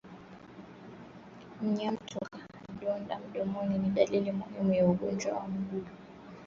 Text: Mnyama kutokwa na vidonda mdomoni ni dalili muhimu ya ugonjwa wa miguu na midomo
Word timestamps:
Mnyama 1.61 1.97
kutokwa 1.97 2.37
na 2.41 2.59
vidonda 2.73 3.19
mdomoni 3.19 3.77
ni 3.77 3.89
dalili 3.89 4.31
muhimu 4.31 4.73
ya 4.73 4.85
ugonjwa 4.85 5.33
wa 5.33 5.47
miguu 5.47 5.75
na 5.75 5.77
midomo 5.77 5.89